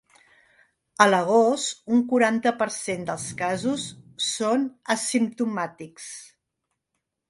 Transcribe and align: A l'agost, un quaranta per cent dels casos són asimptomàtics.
A 1.05 1.05
l'agost, 1.09 1.83
un 1.97 2.01
quaranta 2.15 2.55
per 2.63 2.69
cent 2.79 3.07
dels 3.13 3.29
casos 3.45 3.87
són 4.33 4.69
asimptomàtics. 4.99 6.13